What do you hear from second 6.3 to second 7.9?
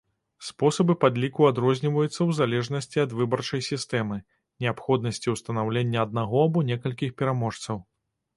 або некалькіх пераможцаў.